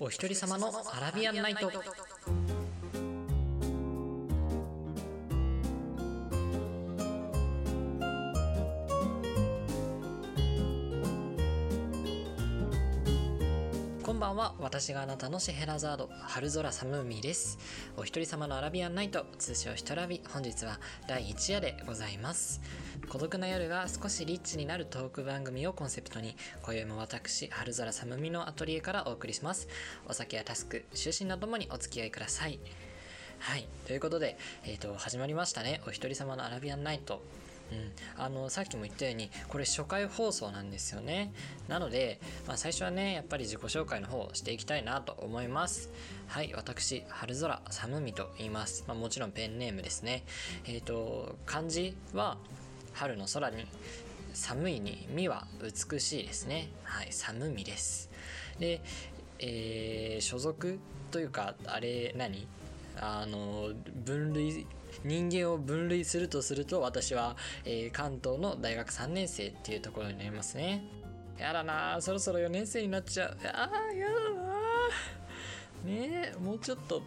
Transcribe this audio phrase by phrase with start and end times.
[0.00, 1.70] お一人様のアラビアンナイト。
[14.34, 17.58] んは私があなたのシェヘラザード春空サムーミーです。
[17.96, 20.20] お一人様のアラビアンナイト通称ひとラビ。
[20.32, 22.60] 本日は第1夜でございます。
[23.08, 29.68] 孤独な夜が少しリッチになるトーク番組をコンセプトに今宵も私春空サムミのアトリエからお送りします。
[30.08, 32.58] お酒やタスク就寝などもにお付き合いください。
[33.38, 33.68] はい。
[33.86, 35.80] ということで、えーと、始まりましたね。
[35.86, 37.22] お一人様のアラビアンナイト。
[37.72, 41.32] うん、あのさっきも言ったようにこれ初回放送なんですよね。
[41.68, 45.90] なので、まあ、最初はねやっぱり自己紹介の方をしていきたいなと思います。
[46.26, 50.24] はい私春空寒みと言います、まあ、もちろんペンネームですね。
[50.66, 52.36] えっ、ー、と漢字は
[52.92, 53.66] 春の空に
[54.32, 56.68] 寒いに「み」は美しいですね。
[56.84, 58.10] はい寒みです。
[58.58, 58.80] で、
[59.38, 60.78] えー、所属
[61.10, 62.46] というかあれ何？
[62.96, 63.70] あの
[64.04, 64.66] 分類
[65.04, 70.84] 人間を分類するとすると私は、えー、関東の大学3年生っていうところになりますね。
[71.38, 73.36] やだなそろそろ4年生になっちゃう。
[73.46, 74.54] ああやだな。
[75.84, 77.02] ねえもうちょっと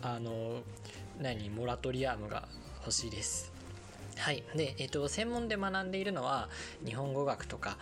[0.00, 0.62] あの
[1.20, 2.48] 何モラトリアムが
[2.80, 3.52] 欲しいです。
[4.16, 4.42] はい。
[4.54, 6.48] でえっ、と専門で学んでいるのは
[6.84, 7.76] 日本語学とか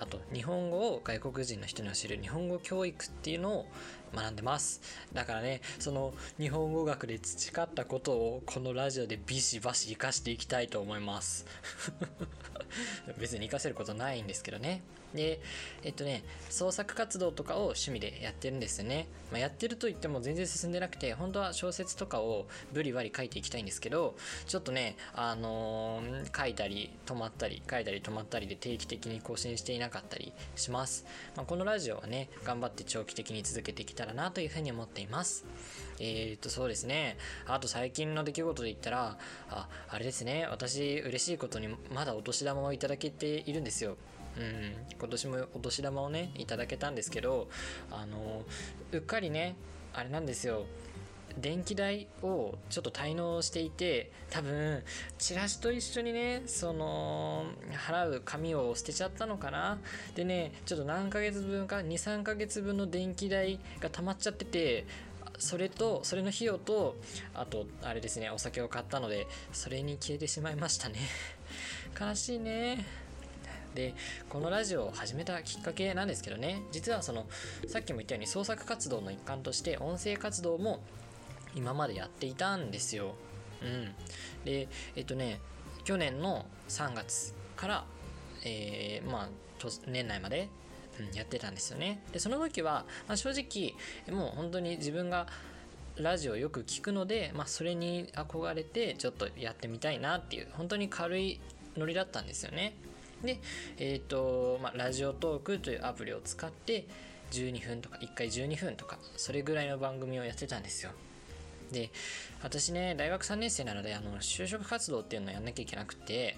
[0.00, 3.66] あと日本語を外国人の人に教える日本語教育っていうのを
[4.14, 4.80] 学んでます。
[5.12, 11.46] だからねその日本語学で培ったことをこのラジオでビシバシ活かしていきたいと思います。
[13.18, 14.82] 別に活かせることないんですけどね
[15.14, 15.40] で
[15.82, 35.46] えっとね創作活動とかを趣味でやってるんですよね、まあ、やってると言っても全然進んでなくて本当は小説とかをブリバリ書いていきたいんですけどちょっとねあのー、書いたり止まったり書いたり止まったりで定期的に更新していなかったりします、まあ、このラジオはね頑張って長期的に続けてきたらなというふうに思っています。
[36.00, 37.16] えー、っと、そうですね。
[37.46, 39.18] あと最近の出来事で言ったら、
[39.50, 40.46] あ、あれですね。
[40.50, 43.96] 私、嬉しいことにまだお年玉をいただけているんですよ。
[44.36, 47.48] うん、今年もお年玉をね、いただけたんですけど、
[47.90, 48.44] あの、
[48.92, 49.56] うっかりね、
[49.92, 50.64] あれなんですよ。
[51.40, 54.82] 電気代をちょっと滞納していて多分
[55.18, 57.44] チラシと一緒にねその
[57.86, 59.78] 払う紙を捨てちゃったのかな
[60.14, 64.86] でねちょっと何ヶ月分か23ヶ月分の電気代が溜まっちゃってて
[65.38, 66.96] それとそれの費用と
[67.34, 70.98] あとあれですねお酒を買ったのでそれに消えてしまいましたね
[71.98, 72.84] 悲しいね
[73.74, 73.94] で
[74.28, 77.26] このラジオを始めたきっかけなんですけどね実はその
[77.68, 80.80] さっきも言ったように創作活動の一環として音声活動も
[81.54, 83.14] 今までやっていたんですよ。
[83.62, 83.94] うん。
[84.44, 85.40] で、えっとね、
[85.84, 87.84] 去年の3月から、
[88.44, 89.28] えー、まあ、
[89.86, 90.48] 年内まで、
[91.00, 92.00] うん、やってたんですよね。
[92.12, 93.74] で、その時は、まあ、正直、
[94.16, 95.26] もう本当に自分が
[95.96, 101.40] ラジオよく聞くので、まあ、それに憧れてちょっとやってみたいなっていう本当に軽い
[101.78, 102.74] ノリだったんですよね。
[103.22, 103.38] で、
[103.78, 106.86] えっ、ー、と、まあ、ラジオトークというアプリを使って
[107.30, 110.92] 12分とか1回12分とかそれぐらいの番組をやってたんですよ。
[111.72, 111.90] で
[112.42, 116.36] 私ね大学3年生なのであの就職活動っていうのをやんなきゃいけなくて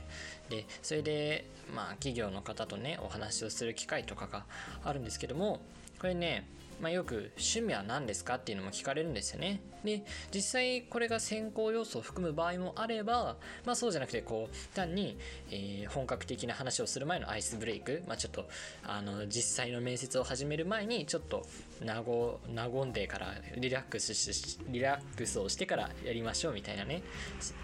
[0.49, 4.45] でそれでまあ企業の方とねお話をする機会とかが
[4.85, 5.61] あるんですけども
[6.01, 6.47] これね
[6.81, 9.61] まあ、よく趣味は何ですかっていうのも聞かれるんですよね。
[9.85, 10.03] で、
[10.35, 15.19] 実際これが先行要素を含む場合もあれば、まあそうじゃなくて、こう、単に、
[15.51, 18.49] えー、本格的な話をする前のアイスブレイク、まあちょっと、
[18.85, 21.47] あの、実際の面接を始める前に、ちょっと、
[21.83, 27.03] なご、和んでからリラックスし、リラックスをしてからやりましょうみたいなね、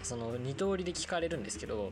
[0.03, 1.91] その二通りで聞かれるんですけど、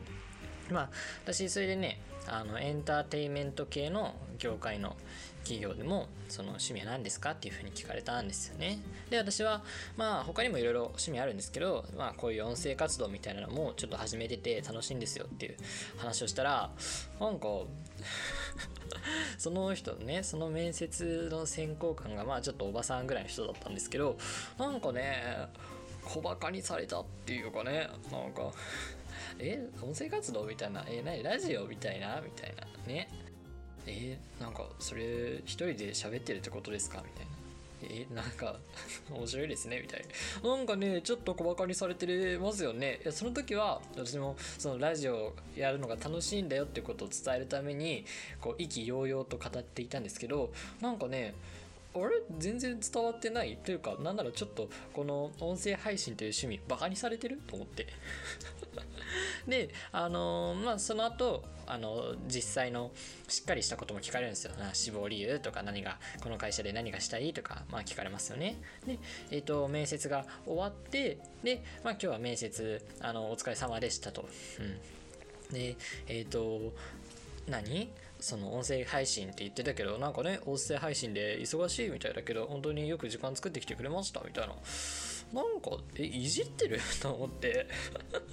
[0.70, 0.90] まあ、
[1.24, 4.96] 私、それでね、あの、エンターテインメント系の業界の
[5.46, 8.80] 企業でもその趣味は何ですかっていうふうに聞かれたんですよね。
[9.10, 9.62] で、私は
[9.96, 15.56] まあ他にもいろいろ趣味あるんですけど、まあこういう音声活動みたいなのもちょっと始めてて楽しいんですよっていう
[15.98, 16.70] 話をしたら、
[17.20, 17.46] なんか
[19.38, 24.18] その人ね、その面接の選考官がまあちょっとおばさんぐらいの人だったんですけど、
[24.58, 25.46] なんかね、
[26.02, 28.52] 小バカにされたっていうかね、なんか
[29.38, 32.20] え、音声活動みたいな、え、何ラジオみたいな？
[32.20, 33.08] みたいなね。
[33.86, 37.02] えー、なんかそれ一人で喋ってるってことですか？
[37.04, 37.32] みたいな。
[37.82, 38.56] えー、なんか
[39.12, 39.80] 面白いですね？
[39.80, 40.04] みたい
[40.42, 40.56] な。
[40.56, 43.00] なんかね、ちょっと小馬鹿にされてますよね。
[43.04, 48.04] いやその時は私もそのラジオやるのが楽しいんだよってことを伝えるために、
[48.40, 51.34] こう意気揚々と語っていたんですけど、なんかね、
[51.94, 52.04] あれ？
[52.38, 57.38] 全然伝わってないというか、なんならちょっとこの音声配信という趣味、バカにされてる？
[57.46, 57.86] と思って。
[59.46, 62.92] で、あのー、まあその後、あの実際の
[63.28, 64.54] しっかりしたことも聞かれるんですよ。
[64.56, 68.56] な死亡理由とか何がこの会社で何がしたいとか、まあ、聞かれますよね。
[68.86, 68.98] で、
[69.30, 74.28] えーと、面接が終わってで、まあ、今日は面接あのお疲れ様でしたと、
[75.50, 75.76] うん、で
[76.06, 76.72] えっ、と
[77.48, 77.90] 何？
[78.18, 84.54] その音声配信って言ってたけどなんかね音声配信で忙しいみたいだけど本当によく時間作ってきてくれましたみたいな。
[85.32, 86.80] なんかえいじってる？
[87.00, 87.66] と思って。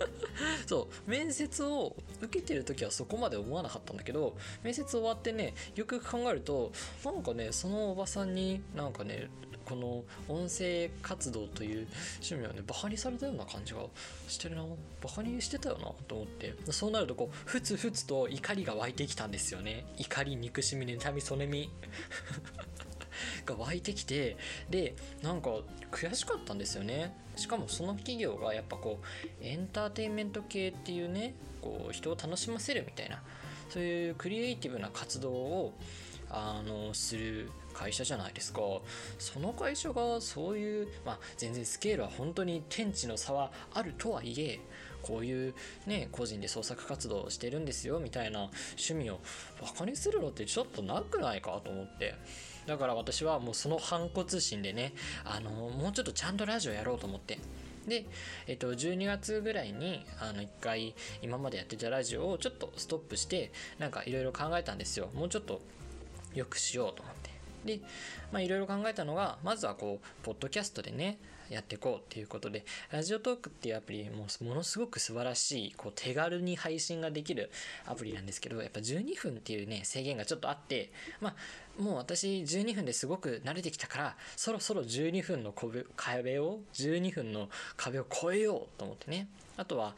[0.68, 1.10] そう。
[1.10, 6.72] 面接を受けてる時はそこまで思わなかったんだけど面接終わってねよくよく考えると
[7.04, 9.30] なんかねそのおばさんになんかね
[9.66, 13.80] この音声活動という趣味はねバカにされたような感じが
[14.28, 14.66] してるな
[15.02, 16.54] バカにしてたよなと思って。
[16.72, 19.86] そうなるとこうふつふつと怒りが湧いてきたんですよね。
[19.98, 21.70] 怒り憎しみ妬みそねみ。
[23.46, 24.38] が湧いてきて
[24.70, 25.50] でなんか
[25.92, 27.16] 悔しかったんですよね。
[27.36, 33.24] しかもその企業がやっぱこうエンターテインメント系っていうねこう人を楽しませるみたいな
[33.70, 35.74] そういうクリエイティブな活動を
[36.30, 38.62] あのする会社じゃないですか。
[39.20, 44.60] その会社がそういうまあ全然スケールは本当に天地の差はあるとはいえ
[45.02, 45.54] こういう
[45.86, 49.20] ね個人で創作活動をしてるんですよみたいな趣味を
[49.62, 52.16] バカにするのってちょっとなくないかと思って。
[52.66, 54.94] だから私はもうその反骨心でね
[55.26, 57.40] あのもうちょっとちゃんとラジオやろうと思って。
[57.88, 58.06] で、
[58.48, 65.10] えっと、12月ぐらいにあの一回今までやってたラジオをちょっとストップしてなんかいろいろ考えたんですよ。
[65.14, 65.60] もうちょっと
[66.34, 67.34] 良くしようと思って。
[67.66, 67.80] で
[68.32, 71.18] まあいろいろ考えたのがまずはこうポッドキャストでね
[71.50, 77.50] やっていこうっていうことでラジオトークっていうアプリもものすごく素晴らしいこう手軽に配信ができる
[77.86, 80.92] アプリなんですけどやっぱ12分っていうね制限がちょっとあって
[81.22, 85.54] まあもう私12分ですごく慣れてきたからそろそろ12分の
[85.96, 89.28] 壁を12分の壁を越えようと思ってね。
[89.58, 89.96] あとは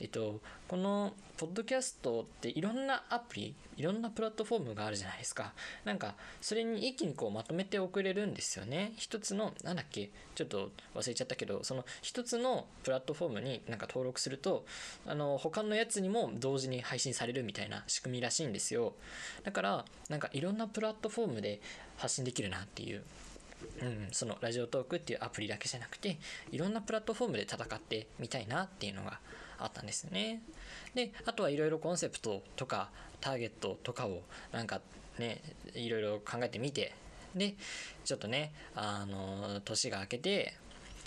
[0.00, 5.52] えっとこのポッドキャストっていろんなアプリいろんなプラットフォームがあるじゃないですか。
[5.84, 8.92] なんかそれに一気にこうまとめて送れるんですよね。
[8.96, 14.64] 一つのなんだっけちょっと忘れちゃったけどその一つのプラットフォームになんか登録すると
[15.06, 18.94] あの他のやつにも同時に配信されるみたいな仕組みらしいんですよ。
[19.44, 21.60] だからなんかいろんなプラットフォームで
[21.98, 23.02] 発信できるなっていう
[23.80, 26.18] うん、そのラジオトークっていうアプリだけじゃなくて
[26.52, 29.18] いろんなプラットフォームで戦ってみたいなっていうのが
[29.58, 30.42] あったんですよね。
[30.94, 32.90] であとはいろいろコンセプトとか
[33.20, 34.22] ターゲットとかを
[34.52, 34.80] なんか
[35.18, 35.40] ね
[35.74, 36.92] いろいろ考えてみて
[37.34, 37.54] で
[38.04, 40.54] ちょっとねあの年が明けて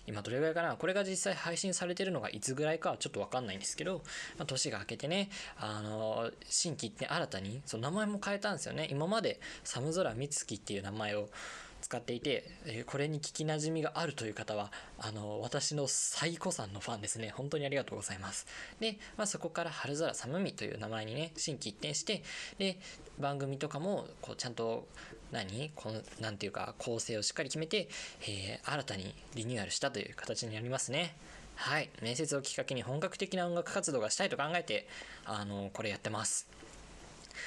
[0.07, 4.01] 今どれぐらいかなこれが実際配信されてるのがいつぐらいかはちょっとわかんないんですけど、
[4.38, 8.88] まあ、年が明けてね、あの、新規って新たに、その名前も変えたんですよね。
[8.89, 11.30] 今まで寒空美月っていう名前を
[11.91, 17.33] 使っていて、えこれに聞きなじみがあるという方は、あの、私の最古さんのファンですね。
[17.35, 18.47] 本当にありがとうございます。
[18.79, 22.23] で、まあ、そこから春空寒みという名前にね、新規一転して、
[22.57, 22.79] で、
[23.19, 24.88] 番組とかも、こう、ちゃんと、
[25.33, 25.71] 何？
[25.75, 27.89] この、なんていうか、構成をしっかり決めて、
[28.21, 31.17] えー、新たにリニューアルしたという形になりますね。
[31.55, 31.89] はい。
[32.01, 34.88] 面接をきっかけに本格的な音楽活動がしたいと考えて、
[35.25, 36.47] あの、これやってます。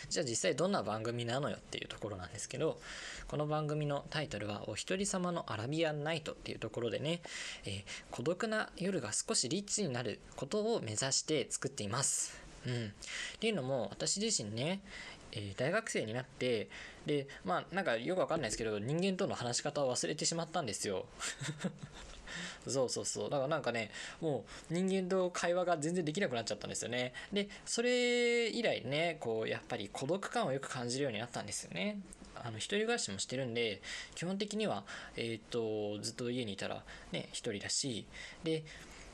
[0.08, 2.80] じゃあ実際どんな番組なのよっていうところなんですけど、
[3.28, 7.20] この番組のタイトルはお一人様のアラビアンナイトっていうところでね、
[7.64, 12.40] えー、孤独な夜が少しリッチになることを目指して作っています。
[12.66, 12.86] うん。
[12.86, 14.80] っていうのも私自身ね、
[15.32, 16.68] えー、大学生になって
[17.06, 21.06] でまあなんかよくわかんないですけど人間との話し方を忘れてしまったんですよ
[22.66, 23.30] そうそうそう。
[23.30, 27.12] だからなんかね、もう人間と会話が全然できなくなっちゃったんですよね。
[27.32, 31.98] で、それ以来ね、こう、やっぱり孤独感をよく感じるようになったんですよね。
[32.36, 33.80] あの、一人暮らしもしてるんで、
[34.14, 34.84] 基本的には、
[35.16, 38.06] えっ、ー、と、ずっと家にいたらね、一人だし、
[38.42, 38.64] で、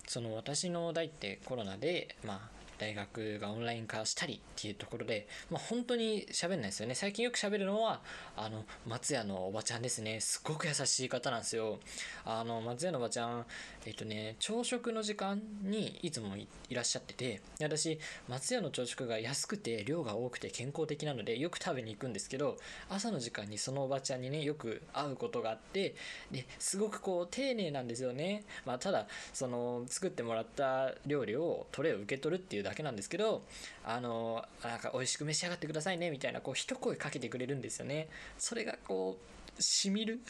[0.06, 6.94] その私の代ってコロナで、まあ、大学がオンライン化したりっていうところで、まあ、本当に喋んないですよね。
[6.94, 8.00] 最近よく喋るのは、
[8.36, 10.20] あの、松屋のおばちゃんですね。
[10.20, 11.78] すごく優しい方なんですよ。
[12.24, 13.44] あの、松屋のおばちゃん、
[13.84, 22.56] えっとね、朝食の時間にいつもいらっしゃってて、私、松屋の朝食が安くて量が多くて健康的なので、よく食べに行くんですけど、
[22.88, 25.94] 朝の時間にそのおばちゃんにね、よく会うことがあって、
[26.30, 28.44] で、すごくこう、丁寧なんですよね。
[28.64, 33.44] まあ、ただ、その、作ってもらった料理を、トレイを受け取るっていうだけなんですけど、
[33.84, 38.08] あの、なんか美味しく召し上がってくださいね、みたいな、こう、一声かけてくれるんですよね。
[38.38, 39.18] それがこ
[39.58, 40.20] う、しみる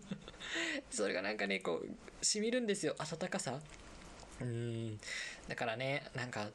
[0.90, 2.94] それがなんかね、こう、しみるんですよ。
[2.98, 3.60] 温かさ。
[4.40, 5.00] うん。
[5.48, 6.50] だからね、なんか、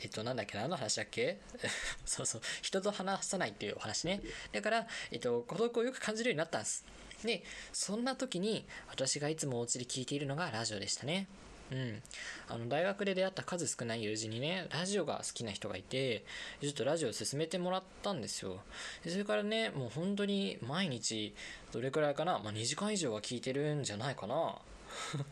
[0.00, 1.38] えっと、なんだっけ何の話だっけ？
[2.06, 2.42] そうそう。
[2.62, 4.20] 人と話さないっていうお話ね。
[4.52, 6.84] だから、えっと、孤独をよく感じるようになったんです。
[7.24, 7.42] で、
[7.72, 11.26] そんな時に、私がいつもお家で聞いているのがラジオでしたね。
[11.74, 12.02] うん、
[12.48, 16.24] あの大学で出会った数少ない友人にねラジオが好きな人がいて
[16.60, 18.60] ちょっとラジオを勧めてもらったんですよ。
[19.02, 21.34] でそれからねもう本当に毎日
[21.72, 24.56] どれくらいかな、まあ、2時間以上は聞いてるんじゃないかな。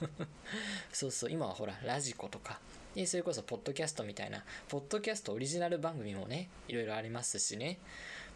[0.92, 2.58] そうそう今はほらラジコとか
[2.96, 7.78] でそれこそポッドキャストみたいなポッドキャストオリジナル番組もねいろいろありますしね。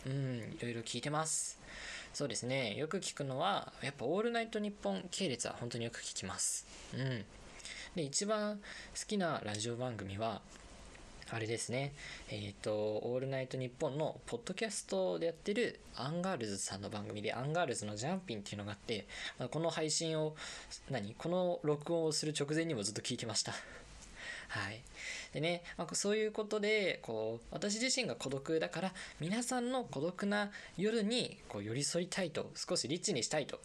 [0.06, 1.58] うんいろいろ聞いてます。
[2.14, 6.66] そうですねよく聞くのはやっぱ「オールナイトニッポン」系列は本当によく聞きます。
[6.94, 7.24] うん。
[7.96, 8.60] で一番好
[9.06, 10.42] きなラジオ番組は
[11.30, 11.94] あれですね
[12.28, 19.06] えっ、ー、と「オールナイトニッポン」のポッドキャストでやってるアンガールズさんの番組でアンガールズのジャンピンっていうのがあって、
[19.38, 20.36] ま、この配信を
[20.90, 21.14] 何？
[21.14, 23.54] この録音をする直前にもずっと聞いてました
[24.48, 24.82] はい。
[25.32, 33.60] でね、まあ、そういうことで、こう、私自身が孤独だから、皆さんの孤独な夜にこう寄り添いたいと、少しリッチにしたいと。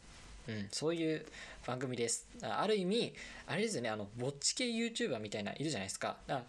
[0.47, 1.25] うん、そういう
[1.65, 2.27] 番組です。
[2.41, 3.13] ある意味、
[3.47, 6.17] あれですよね、あの、ぼっち系 YouTuber みたいないるじゃないですか。
[6.27, 6.43] か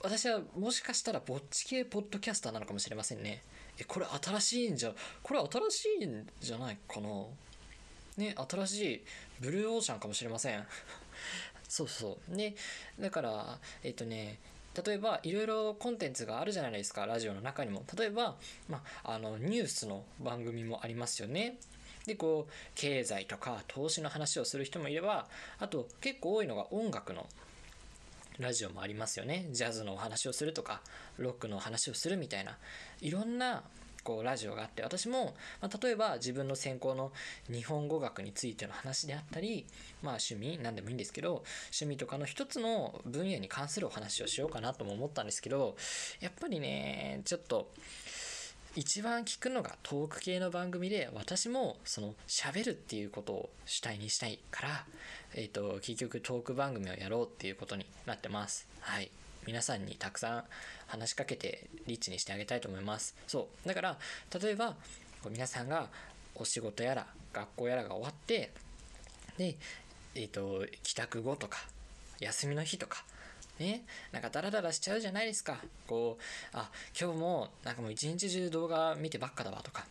[0.00, 3.42] 私はもしかしたらぼっち系ポッドキャスターなのかもしれませんね。
[3.78, 4.92] え、これ新しいんじゃ、
[5.22, 7.08] これ新しいんじゃないかな。
[8.16, 9.04] ね、新しい
[9.40, 10.66] ブルーオーシャンかもしれません。
[11.68, 12.36] そうそう。
[12.36, 12.54] で、
[12.98, 14.38] だから、えっとね、
[14.84, 17.84] 例えばいろいろコンテンツがあるじゃないですか、ラジオの中にも。
[17.96, 18.36] 例えば、
[18.68, 21.58] ま、あの、ニュースの番組もありますよね。
[22.08, 25.28] で、こう、経済とか投資の話をする人もいれば、
[25.60, 27.26] あと結構多いのが音楽の
[28.40, 29.46] ラジオもありますよね。
[29.52, 30.80] ジャズのお話をするとか、
[31.18, 32.58] ロックのお話をするみたいな、
[33.00, 33.62] いろんな
[34.08, 37.12] こうラジオがあって私も、まあ、例えば自分の専攻の
[37.52, 39.66] 日本語学についての話であったり、
[40.02, 45.76] まあ、趣味何でもいいんですけど趣味とかの一つの分野に関するお話をしようかなとも思ったんですけど
[46.20, 47.70] やっぱりねちょっと
[48.76, 54.84] 一番聞くのがトーク系の番組で私もその喋るっていうことを主体にしたいから、
[55.34, 59.10] えっ、ー、と結局トーク番組をやろうっていうことになってますはい
[59.48, 60.44] 皆さんにたくさん
[60.88, 63.16] 話しかけてリッチにしてあげたいと思います。
[63.26, 63.68] そう。
[63.68, 63.98] だから、
[64.42, 64.74] 例えば、
[65.30, 65.88] 皆さんが
[66.34, 68.52] お仕事やら学校やらが終わって、
[69.38, 69.56] で、
[70.14, 71.60] えっ、ー、と、帰宅後とか、
[72.20, 73.04] 休みの日とか、
[73.58, 75.58] ね、なんかダラダラしちゃうじゃないですか。
[75.86, 76.22] こう、
[76.52, 79.86] あ、今日もなんかもう一日中動画見てばっかだわとか、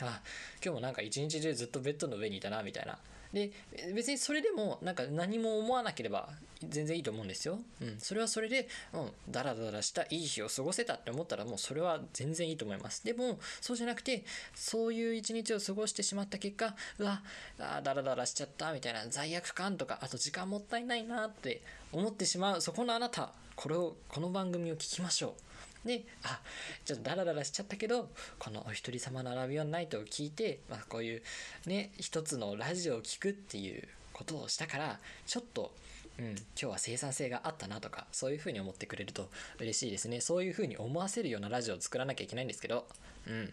[0.00, 0.20] あ、
[0.64, 2.98] 今日もなんか一日中ずっとベッドの上にいたなみたいな。
[3.34, 3.50] で
[3.92, 6.28] 別にそれでもなんか何も思わなければ
[6.62, 7.58] 全然いいと思うんですよ。
[7.82, 13.04] うん、それはそれで、うん、ダラダラしたいい日を過ごせたって思ったらもうそれは全然いいと思います。
[13.04, 14.24] でもそうじゃなくて
[14.54, 17.22] そういう一日を過ごしてしまった結果うわ
[17.58, 21.60] あダラダラしちゃったみたいな罪悪感とかあと時間もったいないなって
[21.92, 25.53] 思ってしまうそこのあなたこれをこの番組を聞きましょう。
[25.84, 26.40] で、あ、
[26.84, 31.22] ちょっとダラダラしちゃったけど、このお一人様のアラビアンナイトを聞いて、まあこういう
[31.66, 35.72] ね、一つのラジオを聞くっていうことをしたから、ちょっと、
[36.18, 39.28] うん、今日は生産性があったなとか、そういうふうに思ってくれると
[39.60, 40.20] 嬉しいですね。
[40.20, 42.86] そういうふうに思わせるようなラジオを作らなきゃいけないんですけど、
[43.26, 43.52] うん。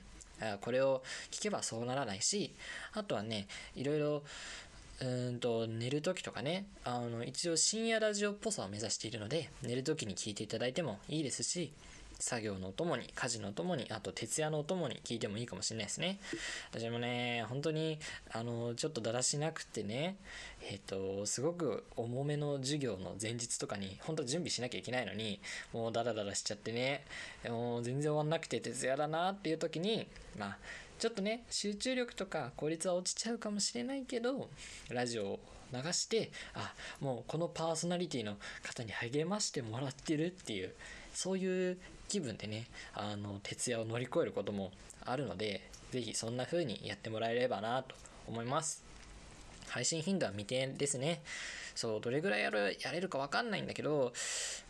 [0.62, 2.54] これを聞けばそうならないし、
[2.94, 4.24] あとはね、いろいろ、
[5.02, 11.74] うんと寝る時とかねあの一応深夜ラジオっぽさを目指しているので寝る時に聞いていただいてもいいですし
[12.22, 16.20] 作業のお供に、家事のお供に、あと徹夜のお供に聞いてもいいかもしれないですね。
[16.72, 18.00] 私もね、本当に、
[18.32, 20.16] あの、ちょっとだらしなくてね、
[20.62, 25.42] えっ、ー、と、すごく重めの授業の前日とかに、本当準備しなきゃいけないのに、
[25.74, 27.04] もうダラダラしちゃってね、
[27.50, 30.58] もう全然終わんなくて徹夜だなっていう時に、まあ、
[31.00, 34.50] ちょっとね、集中力とか効率は落ちちゃうかもしれないけど、
[34.90, 35.40] ラジオを
[35.74, 40.74] 流して、あ、もうこのパーソナリティの方に励ましてもらってるっていう、
[41.14, 41.78] そういう
[42.12, 44.74] 気分でね、あの、徹夜を乗り越えることも
[45.06, 47.96] あるので、是非そんな風にやってもらえればなと
[48.28, 48.84] 思います。
[49.70, 51.22] 配信頻度は未定ですね。
[51.74, 54.12] そう、どれぐらいやる、やれるかわかんないんだけど、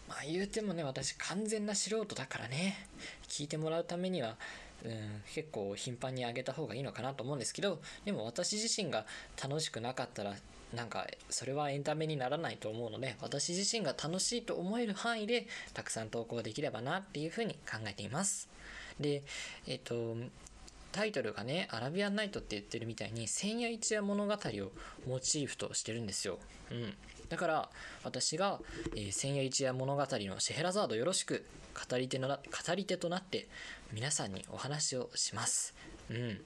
[0.07, 2.88] まあ言うてもね、私完全な素人だからね、
[3.27, 4.38] 聞いてもらうためには、
[4.86, 9.07] うん、結構頻繁に上げた方がいいのかなと思うんですけど、でも私自身が
[9.41, 10.36] 楽しくなかったら
[10.74, 18.50] なんかそれはエンタメにならないと思うので私自身が楽しいと思える範囲でたくさん投稿できればなっていうふうに考えています。
[19.00, 19.24] で
[19.68, 20.16] えっ、と
[20.92, 24.38] タイトルがねアラビアンナイトって言ってるみたいに千夜一夜物語を
[25.08, 26.38] モチーフとしてるんですよ。
[26.72, 26.94] うん。
[27.30, 27.70] だから
[28.04, 28.60] 私が、
[28.96, 31.46] えー、千夜一夜物語のシェヘラザードよろしく
[31.90, 33.48] 語り手の語り手となって
[33.94, 35.74] 皆さんにお話をします。
[36.10, 36.42] うん。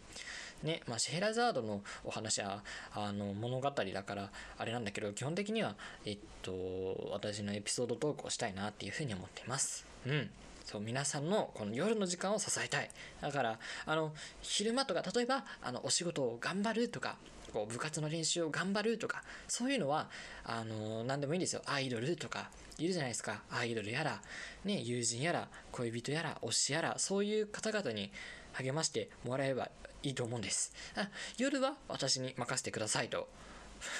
[0.63, 9.85] ね、まあ、シェラザードのお話は、あの、物語だから、あれなんだけど、基本的には、えっと、私のエピソードトークをしたいなっていうふうに思っています。
[10.05, 10.29] うん。
[10.65, 12.89] そう、皆さんのこの夜の時間を支えたい。
[13.21, 17.17] だから、あの、昼間とか、例えば、あの、お仕事を頑張るとか、
[17.55, 20.09] こう部活の練習を頑張るとかそういうのは
[20.43, 21.61] あの何でもいいんですよ。
[21.65, 23.43] アイドルとかいるじゃないですか。
[23.49, 24.21] アイドルやら、
[24.65, 28.11] ね、友人やら恋人やら推しやらそういう方々に
[28.51, 29.69] 励ましてもらえば
[30.03, 30.73] いいと思うんです。
[30.97, 31.07] あ
[31.37, 33.29] 夜は私に任せてくださいと。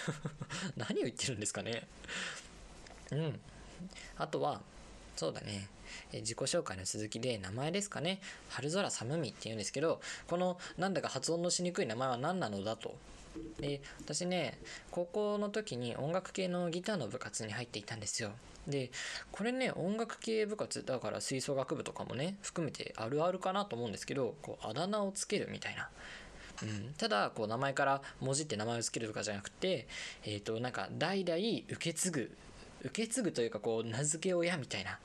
[0.75, 1.87] 何を言ってるんですかね。
[3.11, 3.39] うん。
[4.17, 4.61] あとは
[5.15, 5.69] そうだね。
[6.11, 8.19] え自己紹介の続きで名前ですかね。
[8.49, 12.97] 春空寒みっていうんですけどこのなんだか発音のしにくい名前は何なのだと。
[13.59, 14.59] で私ね
[14.91, 18.31] 高校の時に音楽系のギターの部活に入っていたんですよ
[18.67, 18.91] で
[19.31, 25.89] これね音楽系部活だから吹奏楽部とかもね含めてあるあるかなと思うんですけどこうあだ名をつけるみたいな
[26.63, 29.87] うん、ただこう名前から文字って名前を付けるとかじゃなくて、
[30.23, 32.31] えー、となんか代々受け継ぐ
[32.81, 34.97] 受け継ぐというかこう名付け親みたいな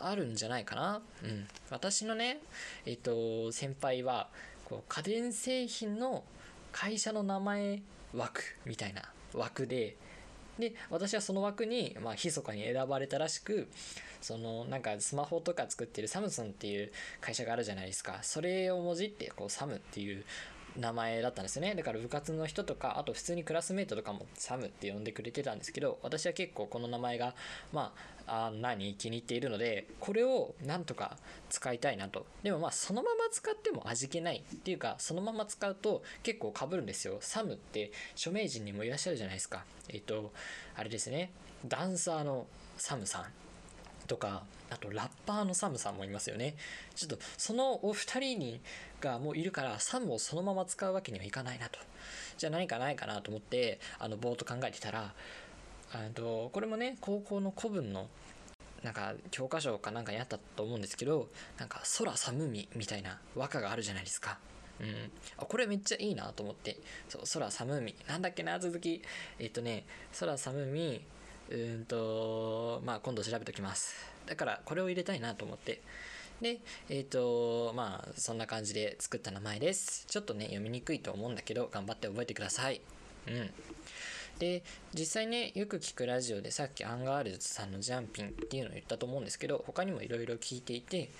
[0.00, 1.02] あるんじゃないかな。
[1.22, 1.46] うん。
[1.68, 2.38] 私のね、
[2.86, 4.28] えっ、と、先輩は、
[4.64, 6.24] こう家電製品の
[6.72, 7.82] 会社の名前
[8.14, 9.02] 枠みたいな
[9.34, 9.96] 枠で、
[10.58, 13.68] で、私はその枠に、まあ、密かに選ばれたらしく、
[14.20, 18.18] その、なんかスマホとか作ってるサムソンっていう会社があるじゃないですか。
[18.22, 20.24] それをもじって、こう、サムっていう
[20.76, 21.74] 名前だったんですね。
[21.74, 27.34] だから部活の人とかあと普通にクラスメートとかもサムって呼んでくれてたんですけど私は結構この名前が
[27.72, 27.92] ま
[28.26, 31.16] ああ何気に入っているのでこれをなんとか
[31.48, 32.26] 使いたいなと。
[32.42, 37.18] でもまあそのまま使っても味気ないっていうかそのまま使うと結構かぶるんですよ。
[37.20, 39.64] サムって著名人にもいらっしゃるじゃないですか。
[39.88, 40.32] えっ、と
[40.76, 41.32] あれですね。
[41.66, 42.46] ダンサーの
[42.76, 43.24] サムさん
[44.06, 46.54] とかあとラッパーのサムさんもいますよね。
[46.94, 48.60] ちょっとそのお二人に
[49.00, 51.78] がもういるからサムをそのまま使うわけにはいかないなと。
[52.38, 55.12] じゃあ何かないかなと思ってあのぼーっと考えてたら
[55.92, 58.08] あとこれもね高校の古文の
[58.82, 64.38] なんか教科書かなんかにあったと思うんですけどなんか空寒みみたいな和歌があるじゃないですか。
[64.80, 66.78] うん、あこれめっちゃいいなと思って。
[67.08, 67.94] そう空寒み。
[68.08, 69.02] なんだっけな続き。
[69.38, 69.84] えっとね
[70.18, 71.04] 空寒み
[71.50, 73.94] うんとまあ今度調べときます。
[74.26, 75.80] だからこれを入れたいなと思って。
[76.40, 80.06] でえっ、ー、とまあそんな感じで作った名前です。
[80.06, 82.80] ちょっとね読みにくいと思うんだけど頑張って覚えてください。
[83.28, 83.50] うん。
[84.40, 84.62] で
[84.94, 91.10] 実際ねよく聞くラジオでさっきアンガールズさんのジャンピンっていうのを言ったと思うんですけど他にもいろいろ聞いていて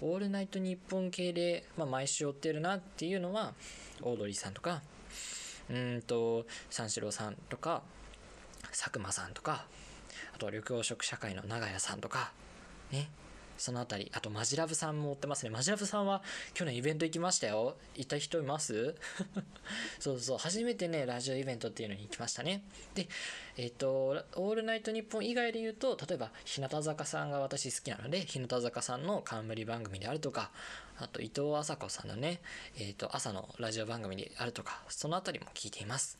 [0.00, 3.52] オールナイトニッポン系で、まあ、毎週追ってるなっていうのは
[4.00, 4.80] オードリーさんとか
[5.70, 7.82] うんと三四郎さんとか
[8.70, 9.66] 佐久間さんとか
[10.34, 12.32] あと緑黄色社会の長屋さんとか
[12.90, 13.08] ね。
[13.62, 14.10] そのあたり。
[14.12, 15.50] あとマジラブさんも追ってますね。
[15.50, 17.76] マジラブさんは去年イベント行きましたよ。
[17.94, 18.96] 行った人います？
[20.00, 20.38] そうそう。
[20.38, 22.64] 初めてねラジオイベントっていうのに行きましたね。
[22.94, 23.08] で
[23.56, 30.50] えっ、ー、と「オールナイトニッポン」以外で言うと例えば日向坂さんが私好きなので日向坂さんの冠番組であるとか
[30.98, 32.40] あと伊藤麻子さんのね、
[32.76, 36.18] えー、と朝のラジオ番組であるとかそのあたりも聞いています。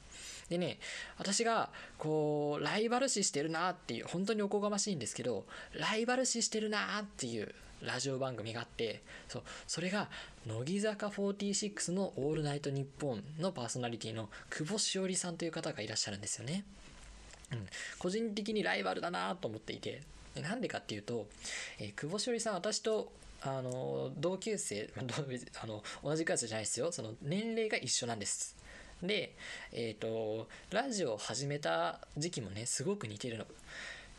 [0.52, 0.78] でね、
[1.16, 10.10] 私が、こう、ライバル視してるなっていう、本当におこがましいんですけど、ライバル視してるなっていうラジオ番組があって、そう、それが、
[10.46, 16.64] 乃木坂46のオールナイトニッポンのパーソナリティの久保しおりさんという方がいらっしゃるんですよね。
[17.50, 17.66] うん、
[17.98, 20.02] 個人的にライバルだなと思っていて、
[20.34, 21.28] なんでかっていうと、
[21.78, 23.10] えー、久保しおりさん、私と
[23.40, 24.90] あの同級生
[25.62, 26.92] あの同じクラスじゃないですよ。
[26.92, 28.54] その年齢が一緒なんです。
[29.02, 29.34] で、
[29.72, 33.46] えっ、ー、と、ラジオを始めた時期もね、すごく似てるの。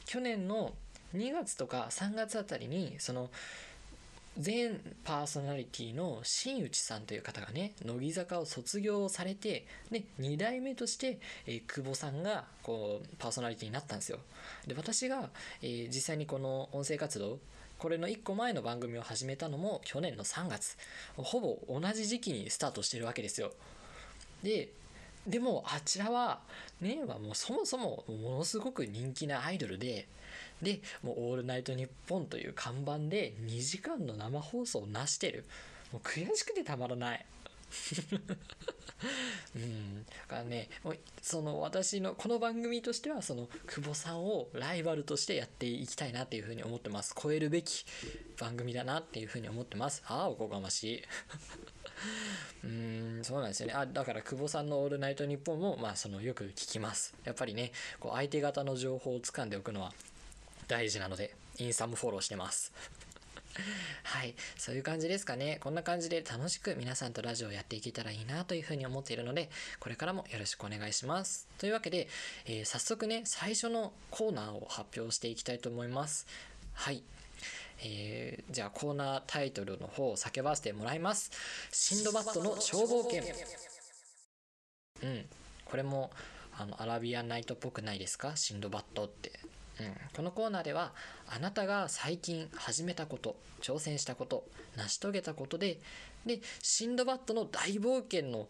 [0.06, 0.74] 去年の
[1.16, 3.30] 2月とか3月あたりに、その、
[4.38, 14.18] 全パーソナリティの新内さんという方がね、乃木坂を卒業されて、で、2代目として、えー、久保さんが、こう、パーソナリティになったんですよ。
[14.66, 15.30] で、私が、
[15.62, 17.40] えー、実際にこの音声活動、
[17.78, 20.78] これの1個前の番組を始めたのも去年の3月。
[21.16, 23.52] ほぼ同じ時期にスタートしてるわけですよ。
[24.44, 24.70] で、
[25.26, 26.42] でもあちらは、
[26.82, 30.08] ねはもうそもそもものすごく人気なアイドルで、
[30.62, 35.46] で、もうオールナイトニッポンという看板で2時間の生放送を成してる。
[35.92, 37.26] もう悔しくてたまらない。
[39.56, 40.06] うん。
[40.06, 47.16] だからね、もうその私のこの番組としてはその久保さんをライバルとしてやっていきたいなっていうふうに思ってます。
[47.22, 47.86] 超えるべき
[48.38, 50.04] 番組だなっていうふうに思ってます。
[50.08, 51.04] ああ、おこがましい。
[52.64, 53.74] うーん、そうなんですよね。
[53.74, 57.14] あ、だから久保さんのオールナイトニッポンも、まあ、その、よく聞きます。
[57.24, 59.94] やっぱりね、こう、相手方の情報を掴んでおくのは
[60.68, 62.72] 大事なので、インスタもフォローしてます。
[64.04, 64.36] はい。
[64.58, 65.58] そういう感じですかね。
[65.62, 71.48] こんな感じで楽しく皆さんとラジオをやっていけたらいいなというふうに思っているので、これからもよろしくお願いします。
[71.58, 72.08] というわけで、
[72.46, 76.26] えー、早速ね、最初のコーナーを発表していきたいと思います。
[76.74, 77.04] はい。
[77.80, 81.32] えー、じゃあコーナータイトルの方を叫ばせてもらいます。
[81.72, 83.24] シンドバッドの消防犬。
[85.04, 85.26] うん。
[85.66, 86.12] これも
[86.58, 88.36] あのアラビアンナイトっぽくないですか？
[88.36, 89.32] シンドバッドって
[89.80, 90.94] うん、このコーナーでは
[91.28, 94.46] あなたが最近始めたこと挑戦したこと
[94.78, 95.80] 成し遂げたことで
[96.28, 98.48] でシンドバッドの大冒険の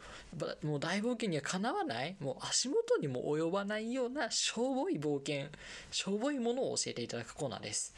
[0.70, 2.18] もう大冒険にはかなわない？
[2.20, 5.48] もう足元にも及ばないようなしょぼい冒険
[5.92, 7.96] しょぼいものを教えていただくコーナーです。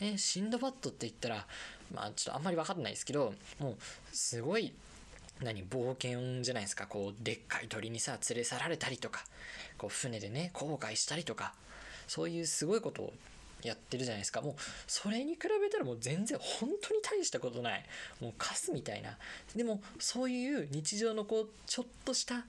[0.00, 1.46] ね、シンドバッドって言ったら
[1.94, 3.76] まあちょっとあんまり分かんないですけどもう
[4.12, 4.72] すごい
[5.42, 6.86] 何冒険じゃないですか。
[6.86, 9.24] こうでっかい鳥にさ連れ去られたりとか
[9.76, 11.54] こう船でね後悔したりとか
[12.06, 13.12] そういうすごいことを
[13.62, 14.40] やってるじゃないですか。
[14.40, 14.54] もう
[14.86, 17.84] それに比べたらもう全然本当に大したことない
[18.20, 19.16] もうカスみたいな。
[19.54, 22.44] でもそういう日常のこうちょっとした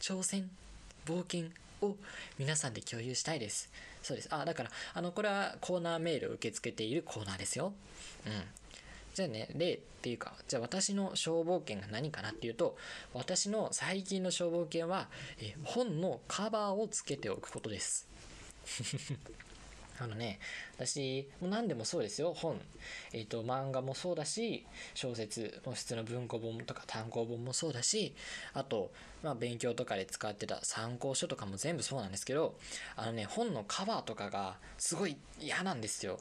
[0.00, 0.50] 挑戦
[1.06, 1.96] 冒険を
[2.38, 3.70] 皆さんで共有したいです。
[4.02, 4.28] そうです。
[4.30, 7.72] あだからあのこれはコーナーメールを受け付けているコーナーですよ。
[8.26, 8.32] うん。
[9.14, 12.76] じゃあね例っていうかじゃあ私の消防犬が何かなっていうと
[13.12, 18.08] 私の最近の消防犬はえ本のカバーをつけておくことです。
[20.02, 20.40] あのね、
[20.76, 22.34] 私、もう何でもそうですよ。
[22.34, 22.60] 本、
[23.12, 28.14] えっ、ー、と、漫画もそうだし、小説、もう普通の文庫本とか単行本もそうだし、
[28.52, 28.90] あと、
[29.22, 32.56] まあ、勉強とかで使ってた参考書とかも全部そうなんですけど、
[32.96, 36.18] あのね、本のカバーとかがすごい嫌なんですよ。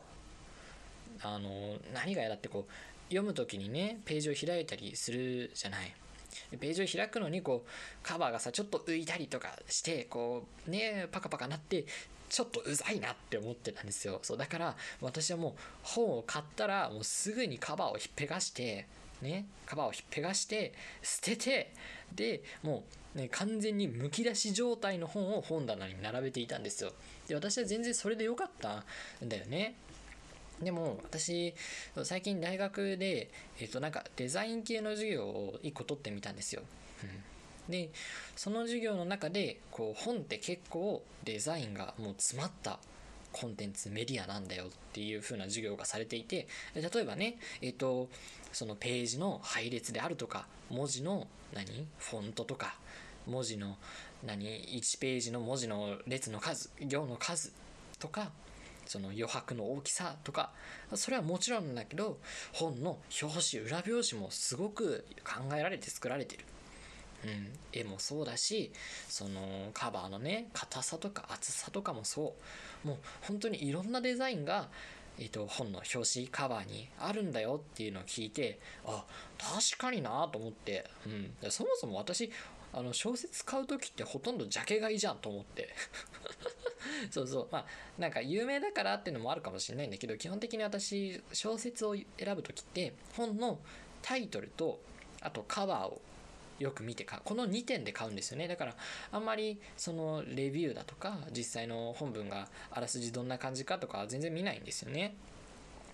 [1.23, 2.71] あの、何が嫌だってこう、
[3.09, 5.93] 読む時にね、ページを開いたりするじゃない。
[6.51, 7.69] ページを開くのにこう
[8.03, 11.85] カバーがさちょっと浮いたりとかしてこうねパカパカなって
[12.31, 14.19] ちょっとうざいなって思ってたんですよ。
[14.23, 18.87] そうだから私はもう本を買ったらもうすぐにカバーをひっぺがして
[19.21, 21.73] ねカバーをひっぺがして捨てて
[22.15, 26.93] でもう、ね、完全にむき出し状態の本を本棚に並べていたんですよ。
[27.27, 28.85] で私は全然それで良かった
[29.21, 29.75] んだよね。
[30.61, 31.53] でも私
[32.03, 36.61] 最近大学で、えっと、なんかデザイン系の授業を1個取ってみたんですよ。
[37.03, 37.09] うん、
[37.69, 37.89] で
[38.35, 42.79] その授業の中でこう本って結構デザインがもう詰まった
[43.31, 48.09] コンテンツメディアなんだよっていう風な授業がされていて例えばねえっ、と
[48.51, 51.87] そのページの配列であるとか文字の何？
[51.97, 52.75] フォントとか
[53.27, 53.77] 文字の
[54.25, 57.53] 何？1ページの文字の列の数行の数
[57.99, 58.31] とか
[58.85, 60.51] その余白の大きさとか
[60.95, 62.17] それはもちろんだけど
[62.51, 66.43] 本の表紙裏表紙もすごく考えられて作られてる。
[67.23, 68.71] うん、絵もそうだし
[69.07, 72.33] そのカバーのね硬さとか厚さとかもそ
[72.83, 72.87] う。
[72.87, 74.69] もう本当にいろんなデザインが、
[75.19, 79.05] えーと、本の表紙カバーにあるんだよっていうのを聞いてあ
[79.37, 82.31] 確かになと思って、うん、そもそも私
[82.73, 85.69] あの小説買う時ってほとんどジャケ買いじゃんと思って。
[87.11, 87.47] そうそう。
[87.51, 87.65] まあ
[87.97, 93.59] なんか有名だからっていうのもあるかもしれないんだけど基本的に私小説を選ぶ時って本の
[94.01, 94.79] タイトルと
[95.21, 96.01] あとカバーを
[96.61, 98.47] よく見てかこの2点で買うんですよね。
[98.47, 98.75] だから
[99.11, 105.15] あんまりそのレビューだとか実際の本文があらすじどんな感じかとか全然見ないんですよね。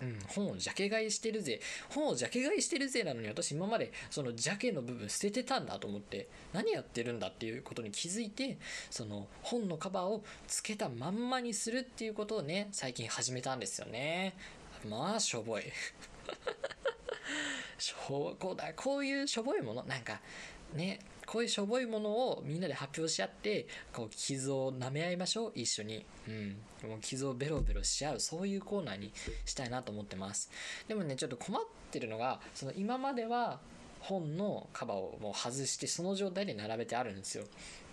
[0.02, 1.60] うん、本をジャケ買いしてるぜ。
[1.90, 8.58] 本をジャケ買いしてるぜなのに私今までそのジャケの部分捨ててたんだと思って何やってるんだっていうことに気づいて
[8.90, 14.36] その本のカバーをつけたまんまにするっていうことをね最近始めたんですよね。
[14.88, 15.64] まあしょぼい。
[17.80, 20.20] しょこうだこういうしょぼいものなんか
[20.76, 26.06] ねこういうしょぼいものをみんなで発表し合ってこう傷を舐め合いましょう一緒に。
[26.28, 26.58] うん。
[26.90, 29.12] もう傷をベロベロし合うそういうコーナーに
[29.46, 30.50] したいなと思ってます。
[30.88, 33.60] でもねちょっと困ってるのがその今までは
[34.00, 37.44] 本のカバーをもう外してその状態で並べてあるんですよ。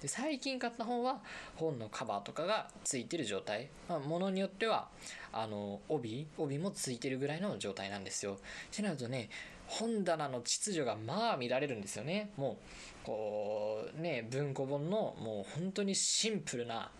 [0.00, 1.20] で最近買った本は
[1.56, 4.88] 本のカバーとかがついてる状態、まあ、ものによっては
[5.32, 8.34] あの帯帯もついてるぐらいの状態なんですよ。
[8.34, 8.37] っ
[8.70, 9.30] てなるとね
[9.78, 12.30] 本棚の秩序がまあ見られるんですよね。
[12.37, 12.58] も
[13.04, 16.90] うこうね文庫本のもう本当にシンプルな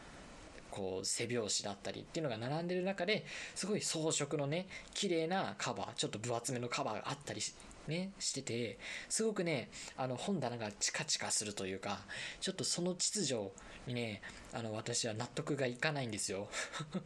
[0.70, 7.40] こう背表紙だったりっていうのが並んでる中ですごい装飾のね綺麗なカバーちょっと分厚めのカバーがあったり
[7.87, 12.00] ねしててすごくねあの本棚がチカチカするというか
[12.40, 13.50] ちょっとその秩序
[13.87, 14.20] にね
[14.52, 16.48] あの私は納得がいかないんですよ。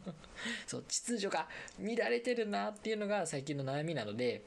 [0.65, 1.47] そう秩序が
[1.79, 4.41] 乱れてるなっていうのが最近の悩みなので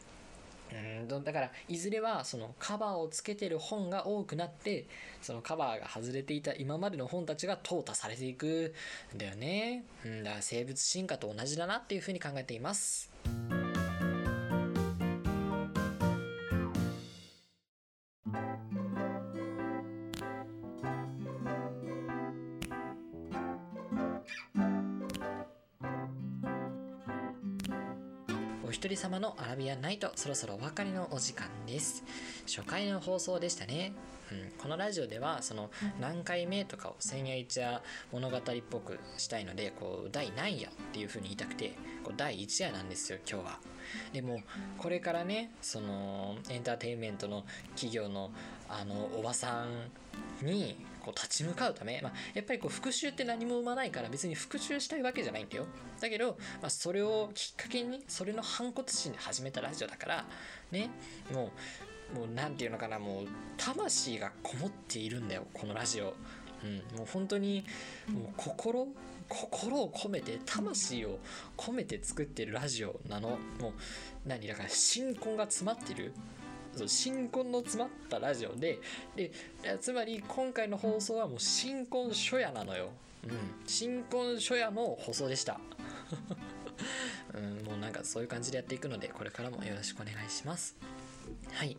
[0.72, 4.86] うんだからいずれはそのカバーをつけてる本が多くなって
[5.20, 8.74] そのカバーが外れていた今までの本たちが淘汰されていく
[9.14, 13.10] んだよね、うん、だから生物進化と同じだなっていうふうに考えています。
[29.62, 32.02] ビアンナイトそろそろお別れのお時間です。
[32.48, 33.92] 初回の放送でしたね、
[34.32, 35.70] うん、このラジオではその
[36.00, 43.58] 何回目とかを千夜一夜物語っぽくしたいのでこう第何夜っていう風に言いたくてこう第1夜なんですよ今日は。
[44.12, 44.40] でも
[44.78, 47.44] これからねそのエンターテインメントの
[47.76, 48.32] 企業の
[48.68, 49.64] あのおばさ
[50.42, 55.66] んにこう立ち向かうため、まあ、やっぱりこう復讐って何も生まないから別に復讐したいわけじゃないんだよ。
[56.00, 60.24] だけど、まあ、それをきっかけにそれの反骨心で始めたラジオだから
[60.70, 60.90] ね
[61.32, 61.50] も
[62.14, 66.14] うもう何て言うのかなもう魂がこもっているんだよこのラジオ。
[66.62, 67.64] うん、もう本当に
[68.08, 68.86] もう心
[69.28, 71.18] 心を込めて魂を
[71.56, 73.30] 込めて作ってるラジオなの。
[73.60, 73.72] もう
[74.26, 74.46] 何？
[74.46, 76.12] だから新婚が詰まってる。
[76.76, 78.80] そう新婚の詰まったラジオで
[79.14, 79.30] で
[79.80, 82.90] つまり今回の放送はもう新婚初夜なのよ、
[83.24, 83.30] うん、
[83.66, 85.60] 新婚初夜の放送でした。
[87.34, 90.76] うん、もうなんかそういう感じでやっていくのでこれからもよろしくお願いします。
[91.52, 91.76] はい、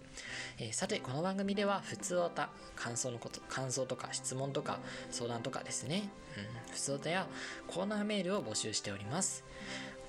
[0.60, 4.80] えー、さてこの番組では普通おた感想のこと感想とか質問とか
[5.12, 7.28] 相談とかですね、うん、普通おたや
[7.68, 9.44] コーナーメールを募集しております。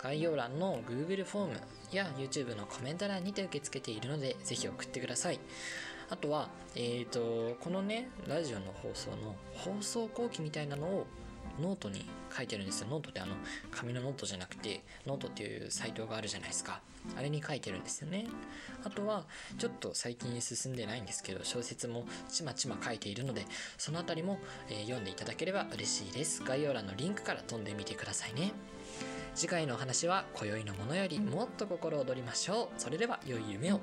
[0.04, 5.40] 概要欄の Google フォームや YouTube のコメント欄にて受け付けているのでぜひ送ってください。
[6.10, 11.06] あとは、えーと、このねラジオの放送の放送後記みたいなのを
[11.58, 12.04] ノートに
[12.36, 12.88] 書いてるんですよ。
[12.90, 13.34] ノートってあの
[13.70, 16.82] 紙のノートじゃなくてノートっていうサイトがあるじゃないですか。
[17.16, 18.26] あれに書いてるんですよね。
[18.84, 19.24] あとは
[19.56, 23.46] ちょっと最近進んでないんですけど小説もちまちま書いているので
[23.78, 24.38] その辺りも、
[24.68, 26.44] えー、読んでいただければ嬉しいです。
[26.44, 28.52] 概要欄のリンクから飛んでみてくださいね。
[29.34, 32.80] 次回のお話は今宵のものよりもっと心躍りましょう。
[32.80, 33.80] それでは良い夢を。